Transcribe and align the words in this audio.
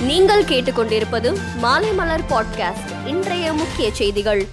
நீங்கள் 0.00 0.44
கேட்டுக்கொண்டிருப்பது 0.44 1.38
மாலை 1.56 1.92
மலர் 1.92 2.20
பாட்காஸ்ட் 2.20 3.06
இன்றைய 3.06 3.52
முக்கிய 3.52 3.94
செய்திகள். 3.94 4.46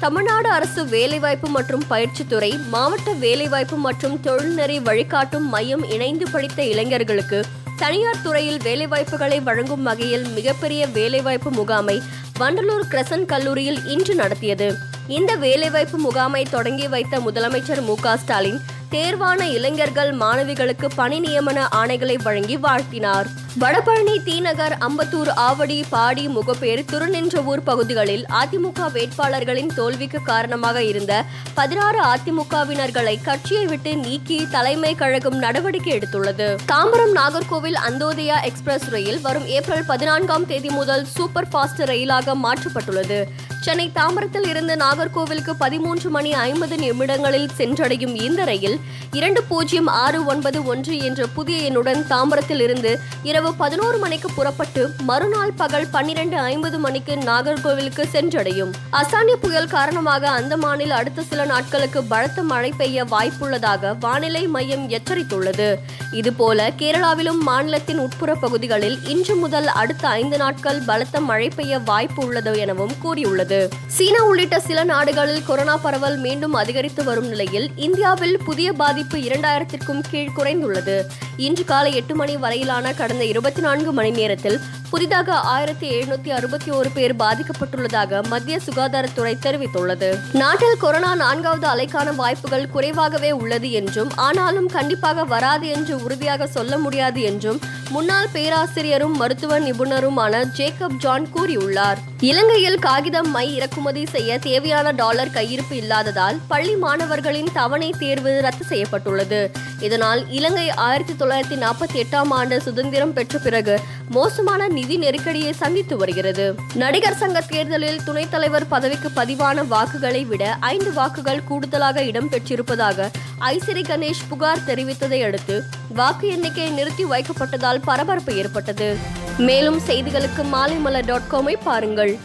தமிழ்நாடு 0.00 0.48
அரசு 0.48 0.86
வேலைவாய்ப்பு 0.86 1.48
மற்றும் 1.48 1.84
பயிற்சித்துறை 1.90 2.68
மாவட்ட 2.68 3.12
வேலைவாய்ப்பு 3.12 3.76
மற்றும் 3.76 4.20
தொழில்நெறி 4.24 4.82
வழிகாட்டும் 4.82 5.48
மையம் 5.48 5.90
இணைந்து 5.90 6.30
படித்த 6.30 6.64
இளைஞர்களுக்கு 6.64 7.44
தனியார் 7.76 8.22
துறையில் 8.22 8.56
வேலைவாய்ப்புகளை 8.56 9.42
வழங்கும் 9.42 9.82
வகையில் 9.82 10.28
மிகப்பெரிய 10.28 10.86
வேலைவாய்ப்பு 10.86 11.50
முகாமை 11.50 12.02
வண்டலூர் 12.40 12.86
கிரசன் 12.90 13.24
கல்லூரியில் 13.24 13.86
இன்று 13.86 14.14
நடத்தியது. 14.14 14.76
இந்த 15.08 15.34
வேலைவாய்ப்பு 15.34 15.98
முகாமை 15.98 16.46
தொடங்கி 16.50 16.88
வைத்த 16.88 17.18
முதலமைச்சர் 17.18 17.80
மு 17.80 17.94
ஸ்டாலின் 18.16 18.60
தேர்வான 18.94 19.42
இளைஞர்கள் 19.42 20.16
மாணவிகளுக்கு 20.16 20.86
பணி 20.94 21.20
நியமன 21.20 21.66
ஆணைகளை 21.76 22.22
வழங்கி 22.22 22.56
வாழ்த்தினார். 22.56 23.26
வடபழனி 23.60 24.22
தீநகர் 24.24 24.76
அம்பத்தூர் 24.80 25.30
ஆவடி 25.36 25.84
பாடி 25.88 26.28
முகப்பேர் 26.28 26.82
திருநின்றவூர் 26.92 27.60
பகுதிகளில் 27.64 28.26
அதிமுக 28.30 28.90
வேட்பாளர்களின் 28.92 29.70
தோல்விக்கு 29.74 30.22
காரணமாக 30.22 30.82
இருந்த 30.82 31.24
பதினாறு 31.54 32.00
அதிமுகவினர்களை 32.04 33.22
கட்சியை 33.22 33.66
விட்டு 33.66 33.96
நீக்கி 33.96 34.46
தலைமை 34.50 34.94
கழகம் 34.94 35.38
நடவடிக்கை 35.38 35.98
எடுத்துள்ளது. 35.98 36.56
தாம்பரம் 36.72 37.14
நாகர்கோவில் 37.14 37.78
அந்தோதயா 37.88 38.42
எக்ஸ்பிரஸ் 38.42 38.88
ரயில் 38.88 39.20
வரும் 39.20 39.46
ஏப்ரல் 39.46 39.84
பதினான்காம் 39.86 40.46
தேதி 40.46 40.68
முதல் 40.68 41.04
சூப்பர் 41.04 41.48
ஃபாஸ்ட் 41.52 41.84
ரயிலாக 41.84 42.34
மாற்றப்பட்டுள்ளது. 42.42 43.22
சென்னை 43.64 43.84
தாம்பரத்தில் 43.94 44.46
இருந்து 44.48 44.74
நாகர்கோவிலுக்கு 44.74 45.52
பதிமூன்று 45.58 46.08
மணி 46.10 46.30
ஐம்பது 46.32 46.76
நிமிடங்களில் 46.76 47.46
சென்றடையும் 47.58 48.14
இந்த 48.22 48.44
ரயில் 48.44 48.74
இரண்டு 49.10 49.40
பூஜ்ஜியம் 49.42 49.88
ஆறு 50.02 50.18
ஒன்பது 50.24 50.58
ஒன்று 50.64 50.94
என்ற 50.98 51.26
புதிய 51.26 51.56
எண்ணுடன் 51.70 52.00
தாம்பரத்தில் 52.10 52.60
இருந்து 52.60 52.92
இரவு 53.22 53.50
பதினோரு 53.54 53.98
மணிக்கு 53.98 54.28
புறப்பட்டு 54.32 54.82
மறுநாள் 55.10 55.52
பகல் 55.52 55.86
பன்னிரண்டு 55.90 56.36
ஐம்பது 56.38 56.78
மணிக்கு 56.78 57.16
நாகர்கோவிலுக்கு 57.30 58.04
சென்றடையும். 58.12 58.72
அசானி 58.92 59.36
புயல் 59.44 59.70
காரணமாக 59.76 60.28
அந்தமானில் 60.40 60.94
அடுத்த 60.98 61.24
சில 61.30 61.44
நாட்களுக்கு 61.44 62.02
பலத்த 62.04 62.42
மழை 62.42 62.72
பெய்ய 62.76 63.04
வாய்ப்புள்ளதாக 63.04 63.94
வானிலை 63.98 64.44
மையம் 64.46 64.84
எச்சரித்துள்ளது. 64.90 65.70
இதுபோல 66.12 66.68
கேரளாவிலும் 66.78 67.40
மாநிலத்தின் 67.50 67.98
உட்புற 67.98 68.34
பகுதிகளில் 68.34 68.98
இன்று 69.14 69.36
முதல் 69.36 69.66
அடுத்த 69.66 70.08
ஐந்து 70.20 70.36
நாட்கள் 70.36 70.82
பலத்த 70.86 71.20
மழை 71.30 71.48
பெய்ய 71.48 71.78
வாய்ப்பு 71.78 72.22
உள்ளது 72.26 72.54
எனவும் 72.58 72.96
கூறியுள்ளது. 73.02 73.52
வருகிறது 73.54 73.82
சீனா 73.86 74.20
உள்ளிட்ட 74.24 74.60
சில 74.60 74.84
நாடுகளில் 74.84 75.44
கொரோனா 75.46 75.76
பரவல் 75.76 76.16
மீண்டும் 76.16 76.52
அதிகரித்து 76.52 77.04
வரும் 77.04 77.28
நிலையில் 77.28 77.70
இந்தியாவில் 77.76 78.38
புதிய 78.44 78.72
பாதிப்பு 78.72 79.18
இரண்டாயிரத்திற்கும் 79.18 80.02
கீழ் 80.10 80.36
குறைந்துள்ளது. 80.36 80.96
இன்று 81.36 81.64
காலை 81.64 81.94
எட்டு 81.94 82.14
மணி 82.14 82.36
வரையிலான 82.36 82.94
கடந்த 82.94 83.24
இருபத்தி 83.24 83.60
நான்கு 83.60 83.92
மணி 83.92 84.10
நேரத்தில் 84.10 84.60
புதிதாக 84.90 85.34
ஆயிரத்தி 85.34 85.86
எழுநூத்தி 85.90 86.28
அறுபத்தி 86.28 86.70
ஒரு 86.70 86.90
பேர் 86.94 87.14
பாதிக்கப்பட்டுள்ளதாக 87.16 88.26
மத்திய 88.26 88.58
சுகாதாரத்துறை 88.66 89.34
தெரிவித்துள்ளது. 89.46 90.18
நாட்டில் 90.32 90.76
கொரோனா 90.76 91.14
நான்காவது 91.14 91.66
அலைக்கான 91.68 92.14
வாய்ப்புகள் 92.14 92.68
குறைவாகவே 92.68 93.32
உள்ளது 93.32 93.70
என்றும் 93.70 94.10
ஆனாலும் 94.16 94.68
கண்டிப்பாக 94.68 95.24
வராது 95.24 95.68
என்று 95.68 96.02
உறுதியாக 96.02 96.46
சொல்ல 96.46 96.78
முடியாது 96.78 97.22
என்றும் 97.22 97.60
முன்னாள் 97.90 98.28
பேராசிரியரும் 98.32 99.16
மருத்துவ 99.16 99.60
நிபுணருமான 99.60 100.44
ஜேக்கப் 100.56 100.96
ஜான் 100.98 101.26
கூறியுள்ளார். 101.34 101.96
இலங்கையில் 102.20 102.78
காகிதம் 102.78 103.30
மை 103.30 103.54
இறக்குமதி 103.54 104.06
செய்ய 104.06 104.38
தேவையான 104.38 104.90
டாலர் 104.90 105.28
கையிருப்பு 105.28 105.72
இல்லாததால் 105.72 106.38
பள்ளி 106.48 106.76
மாணவர்களின் 106.76 107.48
தவணை 107.52 107.94
தேர்வு 107.98 108.40
ரத்து 108.42 108.64
செய்யப்பட்டுள்ளது. 108.64 109.50
இதனால் 109.80 110.30
இலங்கை 110.30 110.70
ஆயிரத்தி 110.70 111.12
தொள்ளாயிரத்தி 111.12 111.58
நாற்பத்தி 111.62 111.94
எட்டாம் 111.94 112.30
ஆண்டு 112.30 112.60
சுதந்திரம் 112.60 113.12
பெற்ற 113.12 113.38
பிறகு 113.38 113.80
மோசமான 114.08 114.68
நிதி 114.68 114.96
நெருக்கடியை 114.96 115.52
சந்தித்து 115.52 115.96
வருகிறது. 115.96 116.54
நடிகர் 116.74 117.16
சங்க 117.16 117.40
தேர்தலில் 117.40 118.04
துணைத் 118.04 118.30
தலைவர் 118.30 118.68
பதவிக்கு 118.68 119.10
பதிவான 119.16 119.64
வாக்குகளை 119.64 120.24
விட 120.24 120.56
ஐந்து 120.60 120.92
வாக்குகள் 120.92 121.44
கூடுதலாக 121.44 122.02
இடம்பெற்றிருப்பதாக 122.02 123.10
ஐசிறி 123.40 123.82
கணேஷ் 123.82 124.26
புகார் 124.28 124.64
தெரிவித்ததை 124.66 125.24
அடுத்து 125.24 125.62
வாக்கு 125.94 126.28
எண்ணிக்கை 126.28 126.70
நிறுத்தி 126.70 127.04
வைக்கப்பட்டதால் 127.04 127.73
பரபரப்பு 127.80 128.36
ஏற்பட்டது. 128.36 128.96
மேலும் 129.38 129.80
செய்திகளுக்கு 129.86 130.42
மாலைமலர் 130.52 131.04
டாட் 131.04 131.30
காமை 131.30 131.56
பாருங்கள். 131.64 132.18